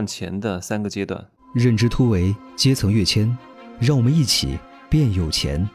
[0.00, 1.22] 赚钱的三个阶段，
[1.52, 3.36] 认知突围，阶层跃迁，
[3.78, 5.68] 让我们一起变有钱。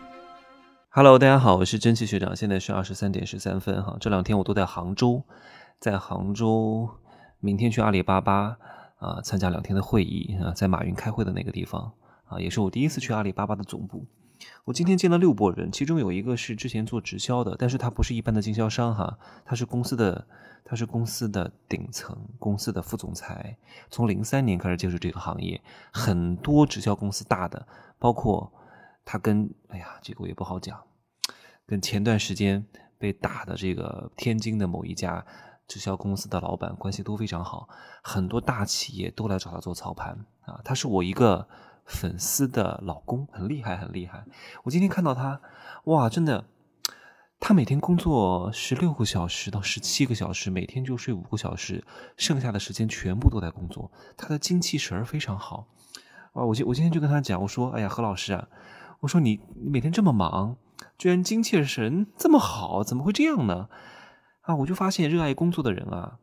[0.90, 3.96] Hello，大家好，我是蒸汽学长，现在是二十三点十三分哈。
[4.00, 5.24] 这两天我都在杭州，
[5.80, 6.90] 在杭州，
[7.40, 8.57] 明天去阿里巴巴
[8.98, 14.07] 啊参加两天的会议啊，在马云开会的那个地方啊，也是我第一次去阿里巴巴的总部。
[14.66, 20.28] 我今天见了六拨人，其中有一个是之前做直销的，但是他不是一般的经销商哈，他是公司的。
[20.68, 23.56] 他是公司的顶层，公司的副总裁，
[23.92, 25.62] 从零三年开始接触这个行业，
[25.94, 27.68] 很多直销公司大的，
[28.00, 28.52] 包括
[29.06, 30.82] 他跟，哎呀，这个我也不好讲，
[31.68, 32.65] 跟前段时间
[32.98, 35.23] 被打的这个天津的某一家
[35.67, 37.70] 直销公司的老板关系都非常好，
[38.02, 41.48] 很多大企业都来找他做操盘啊，他是我一个
[41.85, 44.26] 粉丝的老公，很厉害，很厉害。
[44.63, 45.41] 我今天看到他，
[45.85, 46.45] 哇，真的。
[47.38, 51.84] 他每天工作十六个小时到十七个小时，每天就睡五个小时，
[52.17, 53.91] 剩下的时间全部都在工作。
[54.17, 55.67] 他的精气神儿非常好，
[56.34, 58.48] 啊，我今我今天就跟他讲，我说，哎呀，何老师啊，
[59.02, 60.57] 我说你你每天这么忙，
[60.98, 63.70] 居然精气神这么好，怎么会这样呢？
[64.42, 66.18] 啊，我就发现热爱工作的人啊，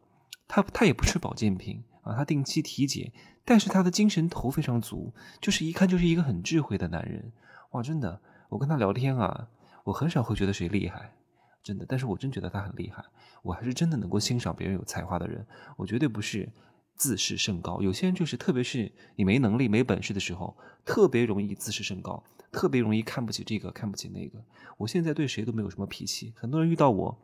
[0.49, 3.13] 他他也不吃保健品啊，他定期体检，
[3.45, 7.33] 但是他的精神头非常足，就是一看就是一个很智慧的男人。
[7.71, 9.49] 哇，真的，我跟他聊天啊。
[9.85, 11.13] 我很少会觉得谁厉害，
[11.61, 13.05] 真的，但是我真觉得他很厉害。
[13.43, 15.45] 我还是真的能够欣赏别人有才华的人。
[15.77, 16.49] 我绝对不是
[16.95, 17.81] 自视甚高。
[17.83, 24.45] 有些人就是，特别是你没能力、没本事的时候，特别容易自视甚高，特别容易看不起这个、看不起那个。
[24.77, 26.33] 我现在对谁都没有什么脾气。
[26.37, 27.19] 很多人遇到我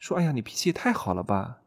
[0.00, 1.60] 说：“哎呀，你脾气也太好了吧？”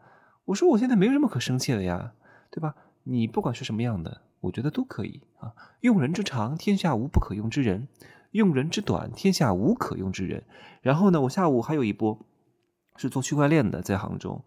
[0.45, 2.13] 我说：“我现在没有什么可生气的呀，
[2.55, 2.73] 对吧？
[3.03, 5.53] 你不管是什么样的，我觉得都可以啊。
[5.81, 7.89] 用人之长，天下无不可用之人。”
[8.31, 10.43] 用人之短，天下无可用之人。
[10.81, 12.19] 然后呢，我下午还有一波
[12.97, 14.41] 是做区块链的，在杭州，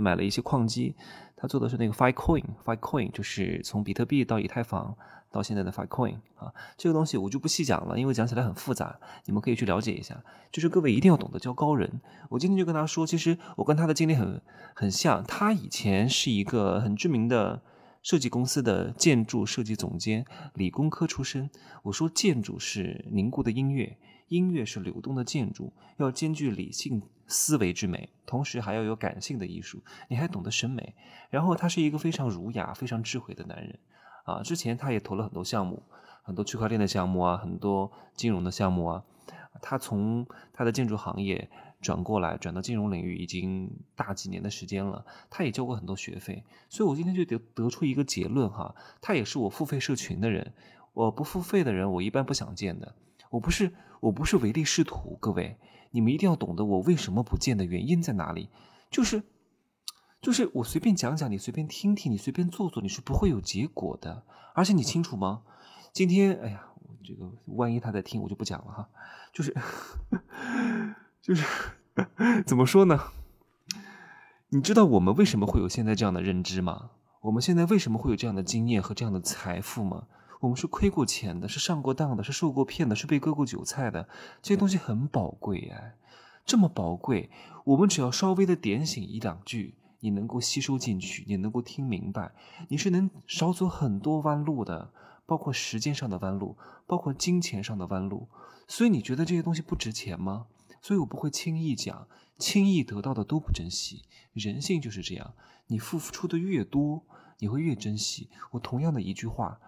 [0.00, 0.94] 买了一些矿机，
[1.36, 4.96] 他做的是那个 Filecoin，Filecoin 就是从比特币到以太坊
[5.30, 10.22] 到现在的 Filecoin 啊，这个东西我就不细讲了，因为讲起来很复杂，你们可以去了解一下。
[10.50, 12.00] 就是各位一定要懂得交高人。
[12.28, 14.40] 我今天就跟他说，其实我跟他的经历很
[14.74, 17.62] 很像，他以前是一个很知名的。
[18.02, 20.24] 设计公司的建筑设计总监，
[20.54, 21.50] 理工科出身。
[21.82, 29.82] 我说，建筑是凝固的音乐，音乐是流动的建筑，要兼具理性思维之美，同时还要有感性的艺术。
[30.08, 30.94] 你还懂得审美。
[31.30, 33.78] 然后他是一个非常儒雅、非常智慧的男人。
[34.24, 35.82] 啊，之前他也投了很多项目，
[36.22, 39.02] 很多区块链的项目啊，很多金融的项目啊。
[39.62, 41.48] 他从他的建筑行业。
[41.80, 45.02] 转过来，转到金融领域已经大几年的时间了。
[45.30, 50.52] 他也交过很多学费，所以我今天就得得出一个结论哈，他也是我付费社群的人。
[50.92, 52.94] 我不付费的人，我一般不想见的。
[53.30, 55.56] 我不是我不是唯利是图，各位，
[55.90, 58.48] 你们一定要懂得我为什么不见的原因在哪里。
[58.90, 59.22] 就是
[60.20, 64.24] 就是我随便讲讲，你随便听听，你随便做做，你是不会有结果的。
[64.54, 65.42] 而且你清楚吗？
[65.92, 66.66] 今天，哎呀，
[67.04, 68.88] 这个万一他在听，我就不讲了哈。
[69.32, 69.54] 就是。
[71.22, 71.44] 就是
[72.46, 72.98] 怎么说呢？
[74.48, 76.92] 你知道我们为什么会有现在这样的认知吗？
[77.20, 80.06] 我们现在为什么会有这样的经验和这样的财富吗？
[80.40, 84.08] 我们是亏过钱的，是上过当的，是受过骗的，是被割过韭菜的。
[84.42, 85.96] 这些东西很宝贵哎，
[86.46, 87.30] 这么宝贵，
[87.64, 92.32] 我们只要稍微的点醒一两句，你能够吸收进去，你能够听明白，
[92.68, 94.92] 你是能少走很多弯路的，
[95.26, 98.28] 包括时间上的弯路，包括金钱上的弯路。
[98.66, 100.46] 所以你觉得这些东西不值钱吗？
[100.80, 102.08] 所以我不会轻易讲，
[102.38, 104.04] 轻易得到的都不珍惜。
[104.32, 105.34] 人性就是这样，
[105.66, 107.02] 你付出的越多，
[107.40, 108.30] 你会越珍惜。
[108.52, 109.60] 我同样的一句话，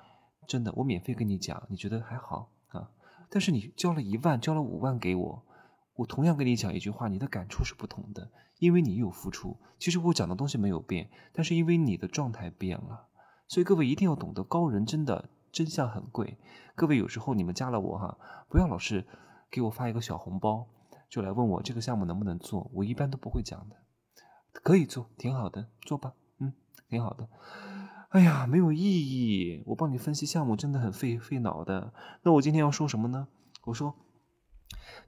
[0.47, 2.91] 真的，我免费跟你讲，你觉得还好啊？
[3.30, 5.42] 但是你交了一万，交了五万给我，
[5.94, 9.56] 我同样跟你讲一句话，你的感触是不同的，因为你有付出。
[9.78, 13.08] 其实我讲的东西没有变，但是因为你的状态变了。
[13.48, 16.38] 所以各位一定要懂得，高人真的真相很贵。
[16.74, 19.06] 各位有时候你们加了我哈，不要老是
[19.50, 20.66] 给我发一个小红包。
[21.09, 23.76] 就来问我这个项目能不能做，我一般都不会讲的，
[24.62, 26.54] 可以做，挺好的，做吧，嗯，
[26.88, 27.28] 挺好的。
[28.12, 31.94] 哎呀，没有意义，我帮你分析项目真的很费费脑的。
[32.22, 33.26] 那我今天要说什么呢？
[33.64, 33.94] 我说，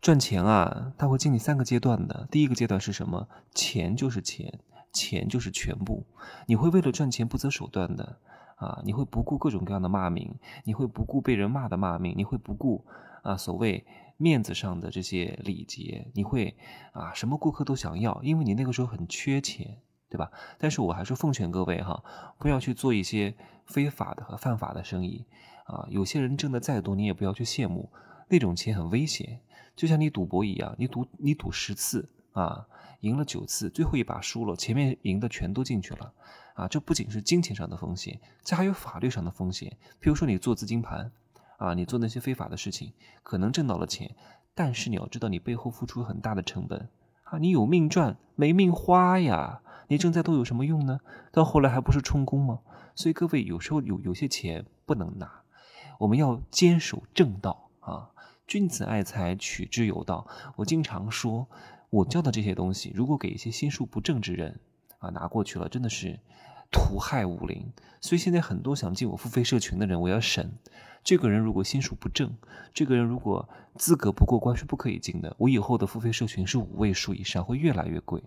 [0.00, 2.26] 赚钱啊，它会经历三个阶段的。
[2.30, 3.28] 第一个阶段是什么？
[3.54, 4.58] 钱就是钱，
[4.90, 6.06] 钱就是全部。
[6.46, 8.20] 你会为了赚钱不择手段的
[8.56, 12.86] 啊，你会不顾各种各样的骂名，你会不顾被人骂的骂名，你会不顾
[13.22, 13.86] 啊所谓。
[14.16, 16.56] 面子上的这些礼节，你会
[16.92, 19.82] 啊，什么顾客都想要，因为你那个时候很缺钱，
[20.14, 20.30] 对吧？
[20.58, 22.00] 但是我还是奉劝各位哈，
[22.38, 23.34] 不要去做一些
[23.66, 25.24] 非法的和犯法的生意
[25.64, 25.84] 啊。
[25.90, 27.90] 有些人挣的再多，你也不要去羡慕，
[28.28, 29.40] 那种钱很危险，
[29.74, 32.64] 就像你赌博一样，你赌你赌十次啊，
[33.00, 36.12] 赢了九次，最后一把输了，前面赢的全都进去了
[36.54, 36.68] 啊！
[36.68, 39.76] 这不仅是金钱上的风险，这还有法律上的风险。
[40.00, 41.10] 譬如说你做资金盘
[41.58, 42.92] 啊，你做那些非法的事情，
[43.24, 44.14] 可能挣到了钱，
[44.54, 46.88] 但是你要知道你背后付出很大的成本
[47.24, 47.38] 啊！
[47.38, 49.60] 你有命赚没命花呀！
[49.88, 51.00] 你挣再多有什么用呢？
[51.32, 52.60] 到后来还不是充公吗？
[52.94, 55.42] 所以各位有时候有有些钱不能拿，
[55.98, 58.10] 我们要坚守正道啊！
[58.46, 60.26] 君子爱财，取之有道。
[60.56, 61.48] 我经常说，
[61.90, 64.60] 我教的这些东西，如果给一些心术不正之人
[64.98, 66.20] 啊拿过去了，真的是
[66.70, 67.72] 图害武林。
[68.00, 70.52] 所以现在很多想进我付费社群的人，我要审。
[71.02, 72.34] 这个人如果心术不正，
[72.72, 73.46] 这个人如果
[73.76, 75.36] 资格不过关是不可以进的。
[75.38, 78.22] 我以后的付费社群是五位数以上，会越来越贵。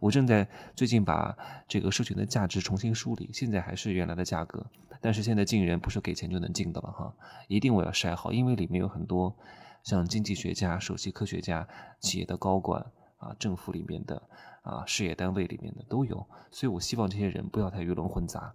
[0.00, 0.46] 我正在
[0.76, 1.34] 最近把
[1.66, 4.66] 这个社群的价值重新梳理，现在还是原来的价格，
[5.00, 7.14] 但是现在进人不是给钱就能进的了哈，
[7.48, 9.34] 一定我要筛好，因为里面有很多
[9.82, 11.66] 像经济学家、首席科学家、
[12.00, 12.84] 企业的高管
[13.20, 14.20] 啊、政府里面的
[14.62, 18.52] 啊、事业单位里面的都有，所以我希望这些人不要太鱼龙混杂，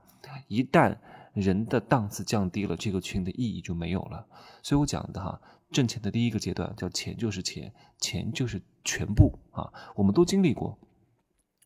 [0.50, 0.97] 一旦。
[1.35, 4.25] 人的档次降低了，这个群的意义就没有了。
[4.63, 5.38] 所以我讲的哈，
[5.69, 9.69] 挣钱的第一个阶段叫钱就是钱，钱就是全部啊。
[9.97, 10.79] 我们都经历过。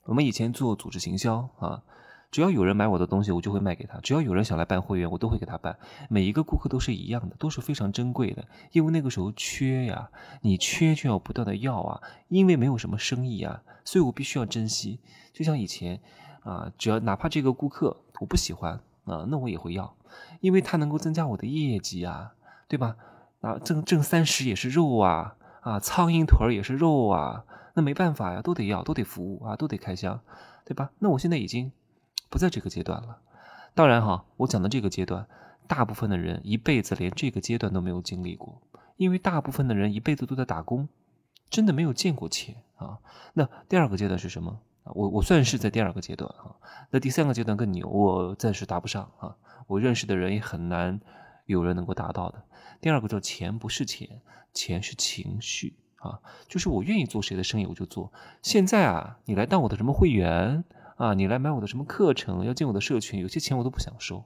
[0.06, 1.84] 我们以前做组织行销啊，
[2.31, 5.78] 只要有人买我的东西，我就会卖给他；只要有人想来办会员，我都会给他办。
[6.10, 10.10] 每一个顾客都是一样的，都是非常珍贵的，因为那个时候缺呀，
[10.42, 15.00] 你缺就要不断的要啊，因为没有什么生意啊，所以我必须要珍惜。
[15.34, 16.00] 就像以前
[16.42, 18.80] 啊，只要哪怕这个顾客我不喜欢。
[19.06, 19.96] 啊，那我也会要，
[20.40, 22.34] 因为他能够增加我的业绩啊，
[22.68, 22.96] 对吧？
[23.42, 27.44] 啊，挣挣三十也是肉啊，啊，苍蝇腿儿也是肉啊，
[27.74, 30.22] 那没办法呀，都得要，都得服务啊，都得开箱，
[30.64, 30.92] 对吧？
[31.00, 31.72] 那我现在已经
[32.30, 33.20] 不在这个阶段了。
[33.74, 35.28] 当然哈，我讲的这个阶段，
[35.68, 38.62] 大部分的人一辈子连这个阶段都没有经历过，
[38.98, 40.88] 因为大部分的人一辈子都在打工，
[41.50, 43.00] 真的没有见过钱啊。
[43.34, 44.60] 那第二个阶段是什么？
[44.84, 46.56] 我我算是在第二个阶段啊，
[46.90, 49.36] 那第三个阶段更牛，我暂时达不上啊，
[49.68, 51.00] 我认识的人也很难
[51.46, 52.44] 有人能够达到的。
[52.81, 54.22] 第二个叫钱不是钱，
[54.52, 58.12] 钱是情绪啊，就是我愿意做谁的生意我就做。
[58.42, 60.64] 现在啊，你来当我的什么会员
[61.00, 64.22] 啊，你来买我的什么课程，要进我的社群，有些钱我都不想收。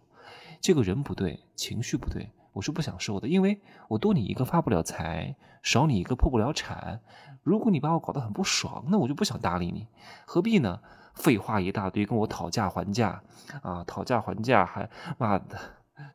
[0.59, 6.99] 这个人不对，情绪不对，我是不想收的，因为我多你一个发不了财，少你一个破不了产。
[7.43, 9.85] 如果你把我搞得很不爽，那我就不想搭理你，
[10.25, 10.79] 何必呢？
[11.13, 13.21] 废话一大堆，跟我讨价还价
[13.61, 15.59] 啊，讨价还价还妈的，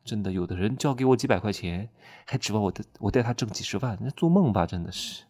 [0.03, 1.87] 真的有的人交给我几百块钱，
[2.25, 5.23] 还指望我的我带他挣几十万，那做梦吧，真的是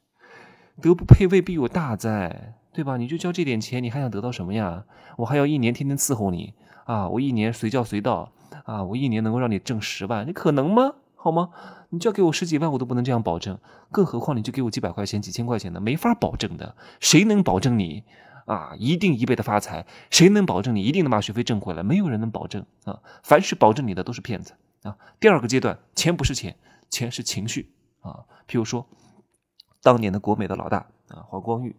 [0.80, 2.98] 德不配位必有大灾，对吧？
[2.98, 4.86] 你就交这点钱，你还想得到什么呀？
[5.18, 6.54] 我还要一年天天伺候你
[6.86, 8.32] 啊，我一年随叫随到
[8.66, 10.94] 啊，我一年能够让你挣十万，你可能吗？
[11.16, 11.50] 好吗？
[11.90, 13.58] 你就要给我十几万，我都不能这样保证，
[13.92, 16.76] 更何况你就给我几百块钱、几千块钱的，没法保证的。
[17.00, 18.04] 谁能保证你
[18.46, 19.86] 啊一定一辈子发财？
[20.10, 21.84] 谁能保证你一定能把学费挣回来？
[21.84, 23.00] 没有人能保证啊！
[23.24, 24.54] 凡是保证你的都是骗子
[24.84, 24.96] 啊！
[25.20, 26.56] 第二个阶段，钱不是钱，
[26.90, 28.24] 钱是情绪啊。
[28.48, 28.88] 譬如说，
[29.82, 31.76] 当年的国美的老大啊，黄光裕，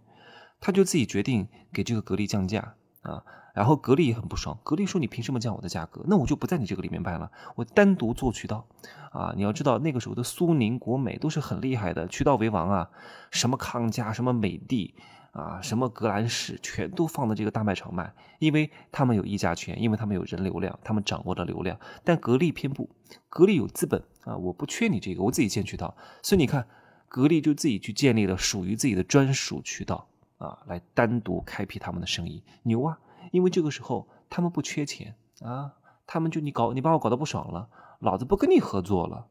[0.60, 3.24] 他就自己决定给这个格力降价啊。
[3.52, 6.04] 然后格力也很不爽，格力说：“你凭什么降我的价格？
[6.06, 8.64] 那我就不在你这个里面卖了，我单独做渠道。”
[9.10, 12.88] 啊，你要知道那个时候的苏宁、国美都是很厉害的，渠道为王啊，
[13.32, 14.94] 什么康佳、什么美的
[15.32, 21.76] 啊、什么格兰仕，全都放在这个大卖场卖，因为他们有议价权，因为他们有人流量，他们掌握了流量。
[22.04, 22.88] 但格力偏不，
[23.28, 25.96] 格力有资本啊，我不缺你这个，我自己建渠道。
[26.22, 26.68] 所以你看，
[27.10, 30.06] 格力就自己去建立了属于自己的专属渠道
[30.38, 32.96] 啊，来单独开辟他们的生意，牛啊！
[33.32, 35.74] 因为这个时候他们不缺钱啊，
[36.06, 39.26] 他们就你搞你把我搞得不爽了，老子不跟你合作了，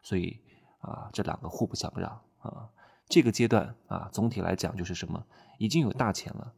[0.00, 0.38] 所以
[0.78, 2.70] 啊这两个互不相让啊。
[3.08, 5.26] 这个阶段啊总体来讲就是什么，
[5.58, 6.54] 已经有大钱了，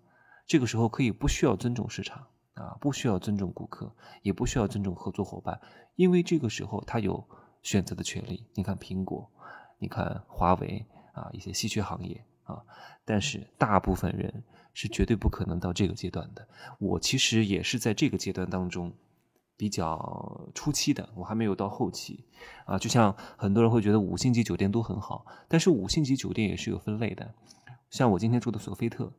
[0.47, 3.91] 这个时候可以不需要尊重市场啊，不需要尊重顾客，
[4.21, 5.59] 也不需要尊重合作伙伴，
[5.95, 7.27] 因为这个时候他有
[7.63, 8.47] 选择的权利。
[8.55, 9.31] 你看苹果，
[9.79, 12.63] 你看华为啊，一些稀缺行业啊，
[13.05, 14.43] 但是大部分人。
[14.79, 16.47] 是绝对不可能到这个阶段的。
[16.79, 18.93] 我其实也是在这个阶段当中
[19.57, 22.27] 比较初期的，我还没有到后期
[22.67, 22.79] 啊。
[22.79, 27.33] 就像很多人会觉得五星级酒店都很好，但是五星级酒店也是有分类的。
[27.89, 29.11] 像我今天住的索菲特，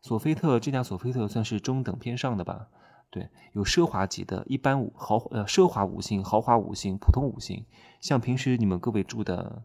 [0.00, 2.68] 索菲特这家索菲特算是中等偏上的吧？
[3.10, 7.62] 对，有奢华级的，一般五豪呃奢华五星、豪华五星、普通五星。
[8.00, 9.62] 像平时你们各位住的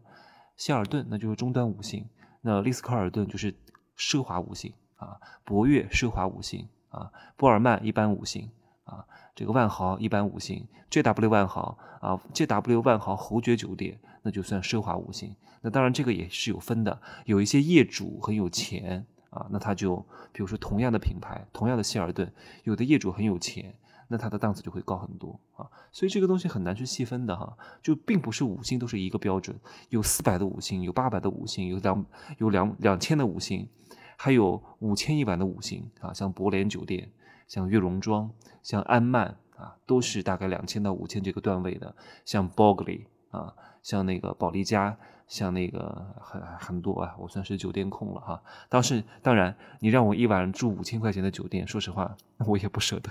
[0.58, 2.02] 希尔顿，那就是中端五星；
[2.42, 3.54] 那丽思卡尔顿就是
[3.96, 4.70] 奢华五星。
[4.98, 8.50] 啊，博悦奢华五星啊，波尔曼一般五星
[8.82, 15.32] 啊，这个万豪一般五星，JW 万豪啊，JW 万豪侯爵酒店那就算奢华五星。
[15.60, 22.32] 那当然这个也是有分的，有一些业主很有钱啊，那他就比如说同样的品牌，同样的希尔顿，
[22.64, 23.72] 有的业主很有钱，
[24.08, 25.66] 那它的档次就会高很多啊。
[25.92, 29.56] 所以这个东西很难去细分的哈，就并不是五星都是一个标准，
[29.90, 32.04] 有四百的五星，有八百的五星，有两
[32.38, 33.68] 有两两千的五星，
[34.16, 37.10] 还有五千一晚的五星啊，像博联酒店，
[37.46, 38.30] 像悦榕庄，
[38.62, 44.98] 像安曼啊，都是大概两千到五千这个段位的，像 Bogley 啊，像那个保利加。
[45.28, 48.42] 像那个很很多啊，我算是酒店控了哈。
[48.70, 53.10] 当时当然，你让我一晚住五千块钱的酒店，说实话，我也不舍得，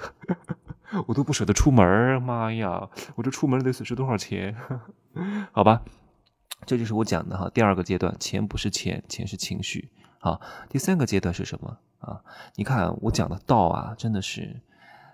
[1.07, 4.55] 我都不舍得出门妈呀，我这出门得损失多少钱？
[5.51, 5.83] 好吧，
[6.65, 7.49] 这就是我讲的哈。
[7.53, 9.89] 第二个阶段，钱不是钱，钱是情绪
[10.19, 10.41] 好。
[10.69, 12.21] 第三个阶段是什么啊？
[12.55, 14.61] 你看我讲的道啊，真的是。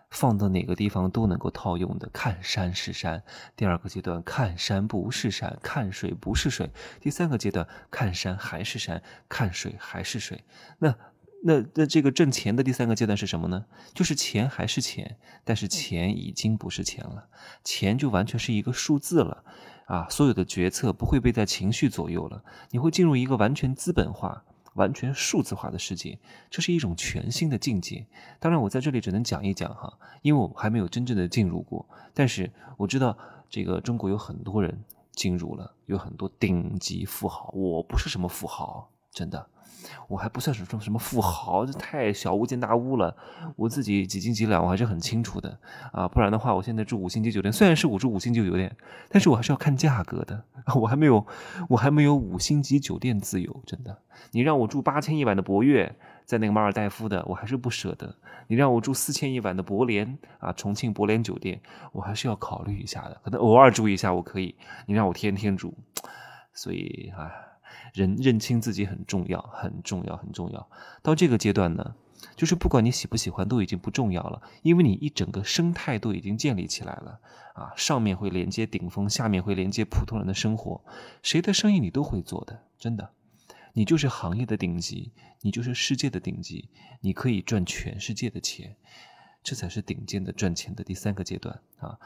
[0.09, 3.23] 放到哪个地方都能够套用的，看山是山。
[3.55, 6.69] 第二个阶段，看山不是山，看水不是水。
[7.01, 10.43] 第三个阶段，看山还是山，看水还是水。
[10.77, 10.93] 那
[11.45, 13.65] 那那这个挣钱的第三个阶段是什么呢？
[13.93, 17.27] 就是钱还是钱，但是钱已经不是钱了，
[17.63, 19.43] 钱就完全是一个数字了
[19.85, 20.07] 啊！
[20.09, 24.43] 所有的决策不会被在情绪左右了，你会进入一个完全资本化。
[24.75, 26.17] 完全数字化的世界，
[26.50, 28.07] 这是一种全新的境界。
[28.39, 31.88] 当然，我在这里只能讲一讲哈，因为我还没有真正的进入过。
[32.12, 33.15] 但是我知道，
[33.47, 37.51] 这个中国有很多人进入了，有很多顶级富豪。
[37.53, 39.48] 我不是什么富豪，真的。
[40.08, 43.15] 我还不算是说什么富豪，这太小巫见大巫了。
[43.55, 45.60] 我自己几斤几两，我还是很清楚的
[45.91, 46.08] 啊。
[46.08, 48.75] 不然的话，我现在住五星级酒店，虽然是我住五星级酒店，
[49.10, 50.43] 但是我还是要看价格的。
[50.75, 51.25] 我还没有，
[51.70, 53.98] 我还没有五星级酒店自由，真的。
[54.32, 55.93] 你让我住八千一晚的博悦，
[56.25, 58.15] 在那个马尔代夫的，我还是不舍得。
[58.48, 63.20] 你让我住四千一晚的博联啊，重庆博联酒店，我还是要考虑一下的。
[63.24, 64.55] 可能偶尔住一下我可以，
[64.86, 65.74] 你让我天天住，
[66.53, 67.32] 所以啊。
[67.93, 70.69] 人认清自己很重要，很重要，很重要。
[71.01, 71.95] 到这个阶段呢，
[72.35, 77.19] 就是不管你喜不喜欢，都已经不重要了，因为你一整个生态都已经建立起来了
[77.53, 77.73] 啊。
[77.75, 80.83] 上面会连接顶峰，下面会连接普通人的生活，
[81.21, 83.11] 谁的生意你都会做的，真的。
[83.75, 85.11] 你就是行业的顶级，
[85.41, 86.69] 你就是世界的顶级，
[87.01, 88.75] 你可以赚全世界的钱，
[89.41, 91.97] 这才是顶尖的赚钱的第三个阶段啊，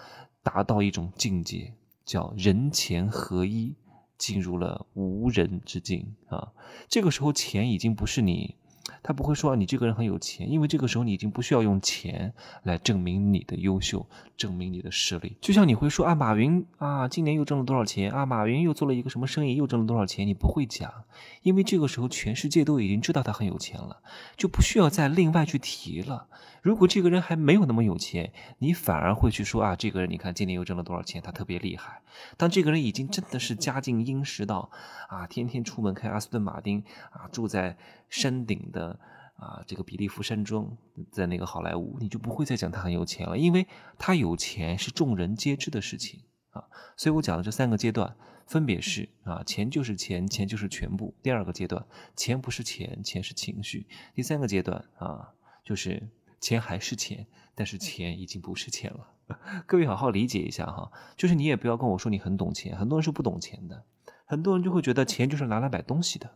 [0.42, 1.74] 达到一种境界，
[2.06, 3.76] 叫人钱合一。
[4.18, 6.54] 进入了无人之境啊！
[6.88, 8.56] 这个时候，钱已经不是你，
[9.04, 15.38] 他不会说你这个人很有钱，因为这个时候你已经不需要用钱来证明你的优秀，证明你的实力。
[15.42, 18.26] 就像你会说啊，马云啊，今年又挣了多少钱啊？
[18.26, 20.28] 马云又做了一个什么生意，又挣了多少钱？
[20.28, 20.92] 你不会讲，
[21.42, 24.02] 因为这个时候全世界都已经知道他很有钱了，
[24.36, 26.28] 就不需要再另外去提了。
[26.62, 32.02] 如果这个人还没有那么有钱，你反而会去说啊，这个人你看今年又挣了多少钱，他特别厉害。
[32.36, 34.70] 当这个人已经真的是家境殷实到
[35.08, 37.78] 啊，天天出门开阿斯顿马丁啊，住在
[38.10, 39.00] 山顶的的
[39.36, 40.78] 啊这个比利福山庄，
[41.12, 43.66] 在那个好莱坞，你就不会再讲他很有钱了，因为
[43.98, 46.64] 他有钱是众人皆知的事情啊。
[46.96, 48.16] 所以我讲的这三个阶段
[48.46, 51.16] 分别是啊，钱就是钱，钱就是全部。
[51.24, 53.88] 第二个阶段，钱不是钱，钱是情绪。
[54.14, 56.10] 第三个阶段啊，就是。
[56.40, 59.10] 钱还是钱，但是钱已经不是钱了。
[59.66, 63.84] 各位好好理解一下哈，就是你也不要跟我说你很懂钱，很多人是不懂钱的，
[64.24, 66.30] 很多人就会觉得钱就是拿来买东西的。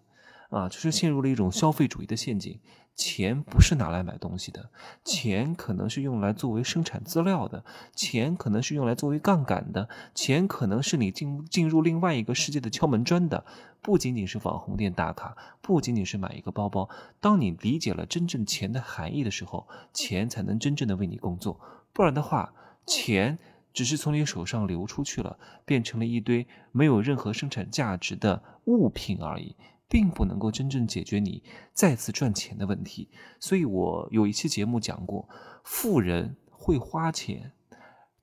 [0.52, 2.60] 啊，就是陷入了一种消费主义的陷阱。
[2.94, 4.70] 钱不是拿来买东西的，
[5.04, 7.64] 钱可能是用来作为生产资料的，
[7.96, 13.46] 钱可能是用来作为杠杆的，钱可能是你进进入另外一个世界的敲门砖的。
[13.82, 16.88] 不仅仅是网红店打卡，不仅仅是买一个包包。
[17.22, 21.60] 当你理解了真正钱的含义的时候，钱才能真正的为你工作。
[21.94, 22.54] 不然的话，
[22.86, 23.40] 钱
[23.74, 29.56] 只是从你手上流出去了，变成了一堆没有任何生产价值的物品而已。
[29.92, 31.44] 并不能够真正解决你
[31.74, 33.10] 再次赚钱的问题，
[33.42, 35.28] 所以我有一期节目讲过，
[35.66, 37.52] 富人会花钱，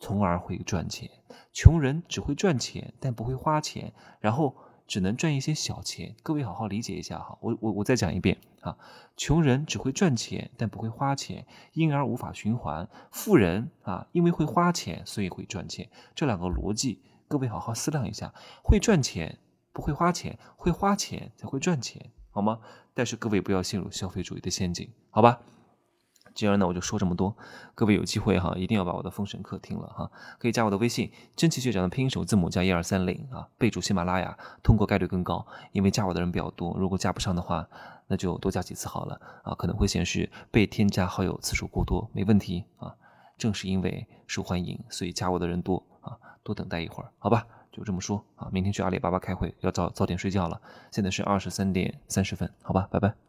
[0.01, 1.11] 从而会赚钱；
[1.53, 4.57] 穷人只会赚钱，但不会花钱，然后
[4.87, 6.17] 只能赚一些小钱。
[6.23, 8.79] 各位好好理解一下哈，我我我再讲一遍啊，
[9.19, 15.91] 穷人只会赚钱，但不会花钱，因而无法循环；富人啊，因为会花钱，所以会赚钱。
[16.15, 18.33] 这两个逻辑，各位好好思量一下，
[18.65, 19.39] 会赚钱。
[19.79, 22.59] 不会花钱，会花钱才会赚钱，好吗？
[22.95, 25.39] 但是各位不要陷入消费主义的陷阱，好吧？
[26.35, 27.37] 今儿呢我就说这么多，
[27.77, 37.69] 各位有机会哈，一定要把我的封神课听了哈，可以加我的微信，真奇学长的拼音首字母加一二三零啊，备注喜马拉雅，通过概率更高，因为加我的人比较多，如果加不上的话，
[38.09, 42.97] 那就多加几次好了啊，可能会显示被添加好友次数过多，没问题啊，
[43.37, 47.47] 正是因为受欢迎，所以加我的人多啊，多等待一会儿，好吧？
[47.79, 50.61] 就这么说啊，明天去阿里巴巴开会，要早早点睡觉了。
[50.91, 53.28] 现在是二十三点三十分，好吧，拜拜。